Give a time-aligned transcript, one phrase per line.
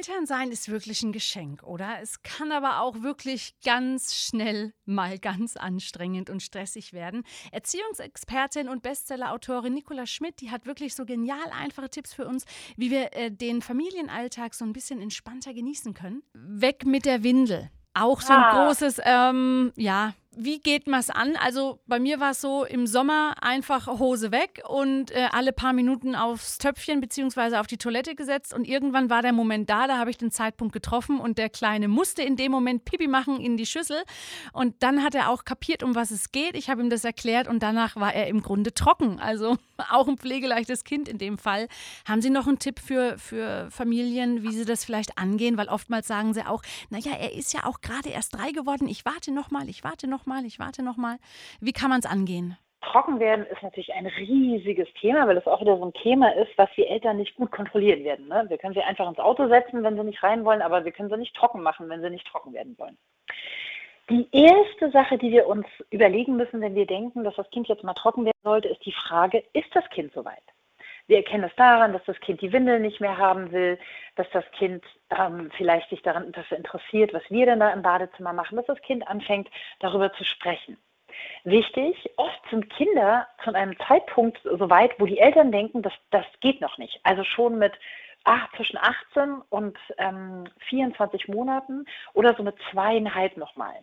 [0.00, 1.98] Elternsein ist wirklich ein Geschenk, oder?
[2.00, 7.22] Es kann aber auch wirklich ganz schnell mal ganz anstrengend und stressig werden.
[7.52, 12.46] Erziehungsexpertin und Bestsellerautorin Nicola Schmidt, die hat wirklich so genial einfache Tipps für uns,
[12.78, 16.22] wie wir äh, den Familienalltag so ein bisschen entspannter genießen können.
[16.32, 17.70] Weg mit der Windel.
[17.92, 18.64] Auch so ein ah.
[18.64, 21.34] großes, ähm, ja, wie geht man es an?
[21.36, 25.72] Also bei mir war es so, im Sommer einfach Hose weg und äh, alle paar
[25.72, 27.56] Minuten aufs Töpfchen bzw.
[27.56, 30.72] auf die Toilette gesetzt und irgendwann war der Moment da, da habe ich den Zeitpunkt
[30.72, 34.02] getroffen und der Kleine musste in dem Moment Pipi machen in die Schüssel
[34.52, 36.54] und dann hat er auch kapiert, um was es geht.
[36.54, 39.18] Ich habe ihm das erklärt und danach war er im Grunde trocken.
[39.18, 39.58] Also
[39.90, 41.66] auch ein pflegeleichtes Kind in dem Fall.
[42.06, 45.56] Haben Sie noch einen Tipp für, für Familien, wie sie das vielleicht angehen?
[45.56, 49.04] Weil oftmals sagen sie auch, naja, er ist ja auch gerade erst drei geworden, ich
[49.04, 51.16] warte noch mal, ich warte noch noch mal, ich warte noch mal.
[51.60, 52.56] Wie kann man es angehen?
[52.82, 56.68] Trockenwerden ist natürlich ein riesiges Thema, weil es auch wieder so ein Thema ist, was
[56.76, 58.28] die Eltern nicht gut kontrollieren werden.
[58.28, 58.44] Ne?
[58.48, 61.10] Wir können sie einfach ins Auto setzen, wenn sie nicht rein wollen, aber wir können
[61.10, 62.96] sie nicht trocken machen, wenn sie nicht trocken werden wollen.
[64.08, 67.84] Die erste Sache, die wir uns überlegen müssen, wenn wir denken, dass das Kind jetzt
[67.84, 70.42] mal trocken werden sollte, ist die Frage, ist das Kind soweit?
[71.10, 73.80] Wir erkennen es daran, dass das Kind die Windel nicht mehr haben will,
[74.14, 78.54] dass das Kind ähm, vielleicht sich daran interessiert, was wir denn da im Badezimmer machen,
[78.54, 79.48] dass das Kind anfängt,
[79.80, 80.78] darüber zu sprechen.
[81.42, 86.26] Wichtig, oft sind Kinder zu einem Zeitpunkt so weit, wo die Eltern denken, dass das
[86.38, 87.00] geht noch nicht.
[87.02, 87.72] Also schon mit
[88.24, 93.74] ach, zwischen 18 und ähm, 24 Monaten oder so mit zweieinhalb nochmal.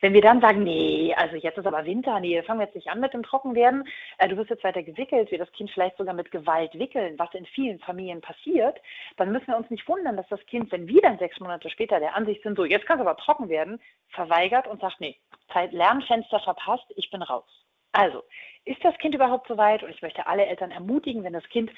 [0.00, 2.88] Wenn wir dann sagen, nee, also jetzt ist aber Winter, nee, fangen wir jetzt nicht
[2.88, 3.84] an mit dem Trockenwerden,
[4.18, 7.32] äh, du wirst jetzt weiter gewickelt, wir das Kind vielleicht sogar mit Gewalt wickeln, was
[7.34, 8.78] in vielen Familien passiert,
[9.16, 11.98] dann müssen wir uns nicht wundern, dass das Kind, wenn wir dann sechs Monate später
[11.98, 13.80] der Ansicht sind, so jetzt kann es aber trocken werden,
[14.10, 15.16] verweigert und sagt, nee,
[15.52, 17.65] Zeit Lernfenster verpasst, ich bin raus.
[17.96, 18.24] Also,
[18.66, 19.82] ist das Kind überhaupt soweit?
[19.82, 21.70] Und ich möchte alle Eltern ermutigen, wenn das Kind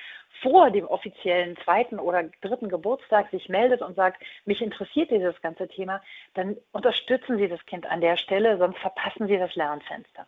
[0.43, 5.69] vor dem offiziellen zweiten oder dritten Geburtstag sich meldet und sagt, mich interessiert dieses ganze
[5.69, 6.03] Thema,
[6.35, 10.27] dann unterstützen Sie das Kind an der Stelle, sonst verpassen Sie das Lernfenster.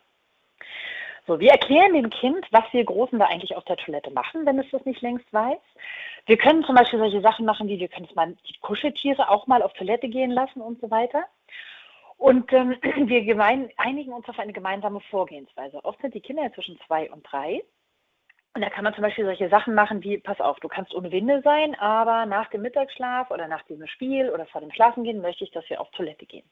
[1.27, 4.59] So, wir erklären dem Kind, was wir Großen da eigentlich auf der Toilette machen, wenn
[4.59, 5.59] es das nicht längst weiß.
[6.25, 9.45] Wir können zum Beispiel solche Sachen machen, wie wir können es mal die Kuscheltiere auch
[9.45, 11.25] mal auf Toilette gehen lassen und so weiter.
[12.21, 12.77] Und ähm,
[13.09, 15.83] wir gemein, einigen uns auf eine gemeinsame Vorgehensweise.
[15.83, 17.63] Oft sind die Kinder ja zwischen zwei und drei.
[18.53, 21.11] Und da kann man zum Beispiel solche Sachen machen wie, pass auf, du kannst ohne
[21.11, 25.45] Windel sein, aber nach dem Mittagsschlaf oder nach diesem Spiel oder vor dem Schlafengehen möchte
[25.45, 26.47] ich, dass wir auf Toilette gehen.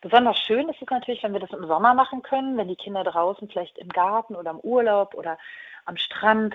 [0.00, 3.04] Besonders schön ist es natürlich, wenn wir das im Sommer machen können, wenn die Kinder
[3.04, 5.36] draußen vielleicht im Garten oder im Urlaub oder
[5.84, 6.54] am Strand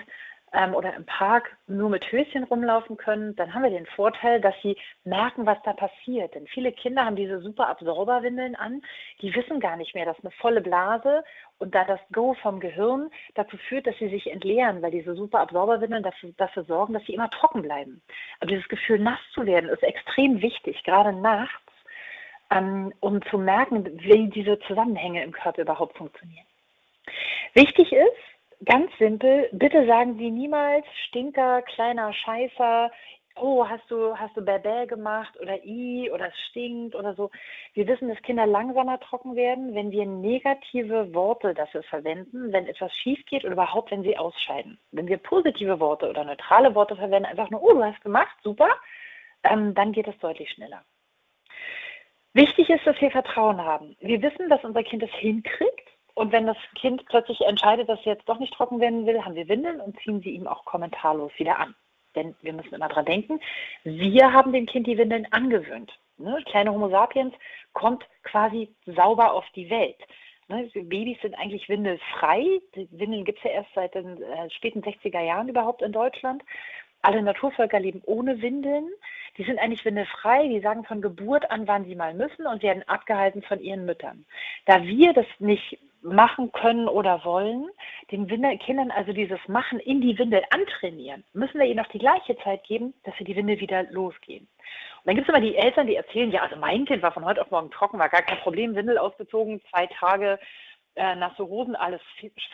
[0.52, 4.54] ähm, oder im Park nur mit Höschen rumlaufen können, dann haben wir den Vorteil, dass
[4.62, 6.34] sie merken, was da passiert.
[6.34, 8.82] Denn viele Kinder haben diese super Absorberwindeln an,
[9.20, 11.24] die wissen gar nicht mehr, dass eine volle Blase
[11.58, 15.40] und da das Go vom Gehirn dazu führt, dass sie sich entleeren, weil diese super
[15.40, 18.02] Absorberwindeln dafür, dafür sorgen, dass sie immer trocken bleiben.
[18.40, 21.56] Aber dieses Gefühl, nass zu werden, ist extrem wichtig, gerade nachts,
[22.50, 26.44] ähm, um zu merken, wie diese Zusammenhänge im Körper überhaupt funktionieren.
[27.54, 28.31] Wichtig ist,
[28.64, 32.92] Ganz simpel, bitte sagen Sie niemals Stinker, kleiner Scheißer,
[33.36, 37.30] oh, hast du, hast du Bäbä gemacht oder i oder es stinkt oder so.
[37.74, 42.94] Wir wissen, dass Kinder langsamer trocken werden, wenn wir negative Worte dafür verwenden, wenn etwas
[42.94, 44.78] schief geht oder überhaupt, wenn sie ausscheiden.
[44.92, 48.68] Wenn wir positive Worte oder neutrale Worte verwenden, einfach nur, oh, du hast gemacht, super,
[49.42, 50.84] ähm, dann geht es deutlich schneller.
[52.32, 53.96] Wichtig ist, dass wir Vertrauen haben.
[53.98, 58.04] Wir wissen, dass unser Kind es hinkriegt und wenn das Kind plötzlich entscheidet, dass es
[58.04, 61.32] jetzt doch nicht trocken werden will, haben wir Windeln und ziehen sie ihm auch kommentarlos
[61.38, 61.74] wieder an.
[62.14, 63.40] Denn wir müssen immer dran denken,
[63.84, 65.92] wir haben dem Kind die Windeln angewöhnt.
[66.18, 66.38] Ne?
[66.46, 67.34] Kleine Homo sapiens
[67.72, 69.98] kommt quasi sauber auf die Welt.
[70.48, 70.68] Ne?
[70.74, 72.60] Babys sind eigentlich windelfrei.
[72.74, 76.42] Die Windeln gibt es ja erst seit den äh, späten 60er Jahren überhaupt in Deutschland.
[77.00, 78.88] Alle Naturvölker leben ohne Windeln.
[79.38, 80.46] Die sind eigentlich windelfrei.
[80.48, 84.26] Die sagen von Geburt an, wann sie mal müssen und werden abgehalten von ihren Müttern.
[84.66, 87.68] Da wir das nicht machen können oder wollen,
[88.10, 91.98] den Windel, Kindern also dieses Machen in die Windel antrainieren, müssen wir ihnen auch die
[91.98, 94.46] gleiche Zeit geben, dass sie die Windel wieder losgehen.
[94.46, 97.24] Und dann gibt es immer die Eltern, die erzählen, ja, also mein Kind war von
[97.24, 100.38] heute auf morgen trocken, war gar kein Problem, Windel ausgezogen, zwei Tage
[100.94, 102.00] äh, nasse Hosen, alles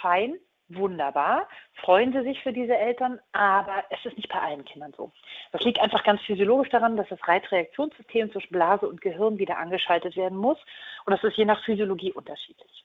[0.00, 1.48] fein, wunderbar,
[1.82, 5.12] freuen sie sich für diese Eltern, aber es ist nicht bei allen Kindern so.
[5.52, 10.16] Das liegt einfach ganz physiologisch daran, dass das Reizreaktionssystem zwischen Blase und Gehirn wieder angeschaltet
[10.16, 10.58] werden muss
[11.06, 12.84] und das ist je nach Physiologie unterschiedlich.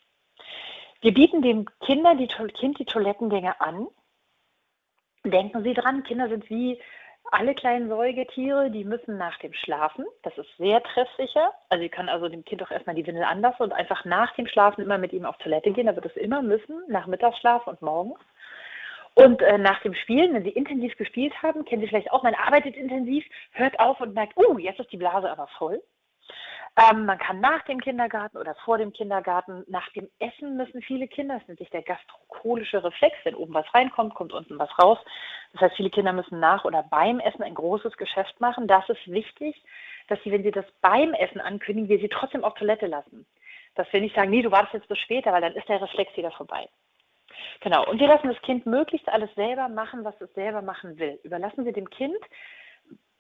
[1.04, 3.88] Wir bieten dem Kinder die, Kind die Toilettengänge an.
[5.26, 6.82] Denken Sie dran, Kinder sind wie
[7.30, 10.06] alle kleinen Säugetiere, die müssen nach dem Schlafen.
[10.22, 11.54] Das ist sehr treffsicher.
[11.68, 14.48] Also Sie können also dem Kind auch erstmal die Windel anlassen und einfach nach dem
[14.48, 15.88] Schlafen immer mit ihm auf Toilette gehen.
[15.88, 18.20] Da wird es immer müssen, nach Mittagsschlaf und morgens.
[19.16, 22.34] Und äh, nach dem Spielen, wenn Sie intensiv gespielt haben, kennen Sie vielleicht auch, man
[22.34, 25.84] arbeitet intensiv, hört auf und merkt, uh, jetzt ist die Blase aber voll.
[26.76, 31.08] Ähm, man kann nach dem Kindergarten oder vor dem Kindergarten, nach dem Essen müssen viele
[31.08, 34.98] Kinder, das nennt sich der gastrokolische Reflex, wenn oben was reinkommt, kommt unten was raus.
[35.52, 38.68] Das heißt, viele Kinder müssen nach oder beim Essen ein großes Geschäft machen.
[38.68, 39.56] Das ist wichtig,
[40.08, 43.28] dass sie, wenn sie das beim Essen ankündigen, wir sie trotzdem auf Toilette lassen.
[43.76, 46.16] Dass wir nicht sagen, nee, du wartest jetzt bis später, weil dann ist der Reflex
[46.18, 46.68] wieder vorbei.
[47.62, 47.88] Genau.
[47.88, 51.20] Und wir lassen das Kind möglichst alles selber machen, was es selber machen will.
[51.24, 52.18] Überlassen Sie dem Kind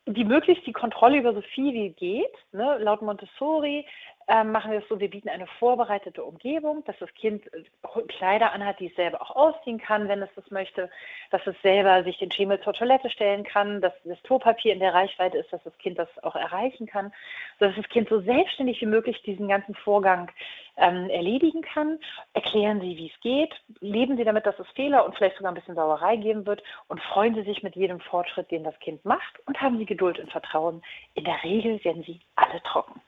[0.05, 2.33] die möglichst die Kontrolle über so viel wie geht.
[2.51, 2.77] Ne?
[2.79, 3.85] Laut Montessori
[4.27, 7.63] ähm, machen wir es so, wir bieten eine vorbereitete Umgebung, dass das Kind äh,
[8.07, 10.89] Kleider anhat, die es selber auch ausziehen kann, wenn es das möchte,
[11.31, 14.93] dass es selber sich den Schemel zur Toilette stellen kann, dass das Klopapier in der
[14.93, 17.13] Reichweite ist, dass das Kind das auch erreichen kann,
[17.59, 20.31] sodass das Kind so selbstständig wie möglich diesen ganzen Vorgang
[20.77, 21.99] ähm, erledigen kann.
[22.33, 25.55] Erklären Sie, wie es geht, leben Sie damit, dass es Fehler und vielleicht sogar ein
[25.55, 29.39] bisschen Sauerei geben wird und freuen Sie sich mit jedem Fortschritt, den das Kind macht
[29.45, 30.81] und haben Sie Geduld und Vertrauen.
[31.13, 33.01] In der Regel werden Sie alle trocken.